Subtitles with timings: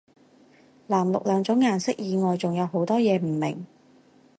[0.87, 3.67] 藍綠兩種顏色以外仲有好多嘢唔明